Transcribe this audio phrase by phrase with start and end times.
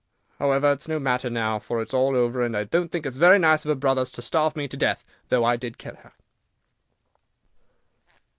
[0.39, 3.05] However, it is no matter now, for it is all over, and I don't think
[3.05, 5.77] it was very nice of her brothers to starve me to death, though I did
[5.77, 6.13] kill her."